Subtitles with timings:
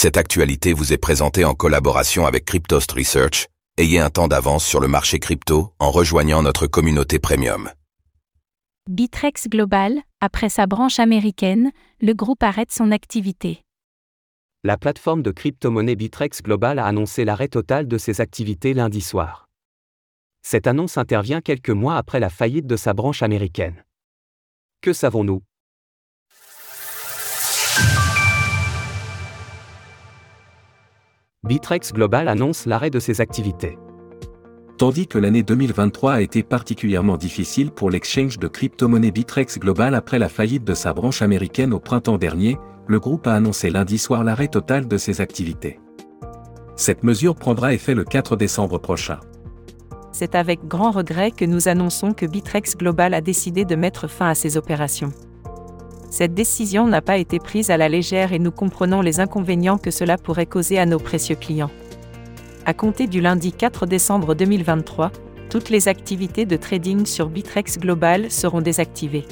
[0.00, 3.48] Cette actualité vous est présentée en collaboration avec Cryptost Research.
[3.78, 7.68] Ayez un temps d'avance sur le marché crypto en rejoignant notre communauté premium.
[8.88, 13.64] Bitrex Global, après sa branche américaine, le groupe arrête son activité.
[14.62, 19.48] La plateforme de crypto-monnaie Bitrex Global a annoncé l'arrêt total de ses activités lundi soir.
[20.42, 23.82] Cette annonce intervient quelques mois après la faillite de sa branche américaine.
[24.80, 25.42] Que savons-nous?
[31.48, 33.78] Bitrex Global annonce l'arrêt de ses activités.
[34.76, 40.18] Tandis que l'année 2023 a été particulièrement difficile pour l'exchange de crypto-monnaie Bitrex Global après
[40.18, 44.24] la faillite de sa branche américaine au printemps dernier, le groupe a annoncé lundi soir
[44.24, 45.80] l'arrêt total de ses activités.
[46.76, 49.18] Cette mesure prendra effet le 4 décembre prochain.
[50.12, 54.28] C'est avec grand regret que nous annonçons que Bitrex Global a décidé de mettre fin
[54.28, 55.12] à ses opérations.
[56.10, 59.90] Cette décision n'a pas été prise à la légère et nous comprenons les inconvénients que
[59.90, 61.70] cela pourrait causer à nos précieux clients.
[62.64, 65.12] À compter du lundi 4 décembre 2023,
[65.50, 69.24] toutes les activités de trading sur Bitrex Global seront désactivées.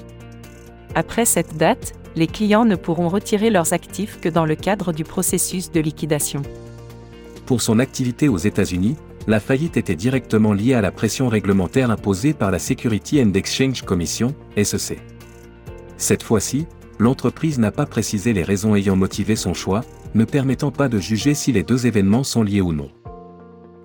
[0.94, 5.04] Après cette date, les clients ne pourront retirer leurs actifs que dans le cadre du
[5.04, 6.42] processus de liquidation.
[7.44, 8.96] Pour son activité aux États-Unis,
[9.26, 13.82] la faillite était directement liée à la pression réglementaire imposée par la Security and Exchange
[13.82, 14.98] Commission, SEC.
[15.96, 16.66] Cette fois-ci,
[16.98, 19.82] l'entreprise n'a pas précisé les raisons ayant motivé son choix,
[20.14, 22.90] ne permettant pas de juger si les deux événements sont liés ou non.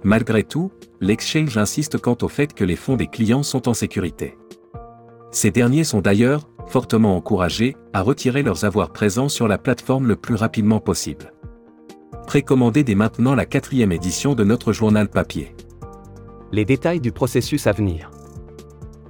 [0.04, 4.38] Malgré tout, l'exchange insiste quant au fait que les fonds des clients sont en sécurité.
[5.32, 10.16] Ces derniers sont d'ailleurs fortement encouragés à retirer leurs avoirs présents sur la plateforme le
[10.16, 11.34] plus rapidement possible.
[12.28, 15.56] Précommandez dès maintenant la quatrième édition de notre journal papier.
[16.52, 18.12] Les détails du processus à venir.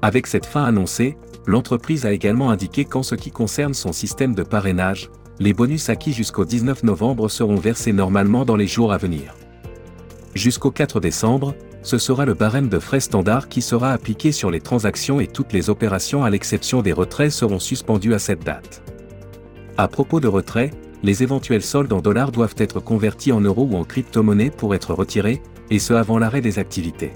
[0.01, 4.43] Avec cette fin annoncée, l'entreprise a également indiqué qu'en ce qui concerne son système de
[4.43, 9.35] parrainage, les bonus acquis jusqu'au 19 novembre seront versés normalement dans les jours à venir.
[10.35, 14.61] Jusqu'au 4 décembre, ce sera le barème de frais standard qui sera appliqué sur les
[14.61, 18.83] transactions et toutes les opérations à l'exception des retraits seront suspendus à cette date.
[19.77, 23.75] À propos de retraits, les éventuels soldes en dollars doivent être convertis en euros ou
[23.75, 27.13] en crypto-monnaie pour être retirés, et ce avant l'arrêt des activités.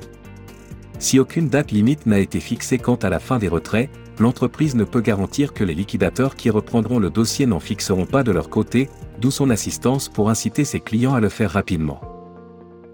[0.98, 3.90] Si aucune date limite n'a été fixée quant à la fin des retraits,
[4.20, 8.32] l'entreprise ne peut garantir que les liquidateurs qui reprendront le dossier n'en fixeront pas de
[8.32, 8.90] leur côté,
[9.20, 12.02] d'où son assistance pour inciter ses clients à le faire rapidement.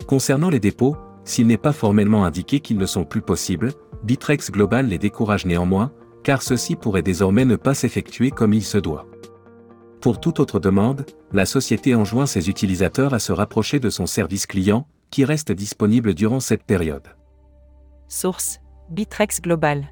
[0.08, 3.74] Concernant les dépôts, s'il n'est pas formellement indiqué qu'ils ne sont plus possibles,
[4.04, 5.92] Bitrex Global les décourage néanmoins,
[6.24, 9.08] car ceux-ci pourraient désormais ne pas s'effectuer comme il se doit.
[10.02, 14.48] Pour toute autre demande, la société enjoint ses utilisateurs à se rapprocher de son service
[14.48, 17.08] client, qui reste disponible durant cette période.
[18.08, 18.60] Source
[18.90, 19.92] Bitrex Global.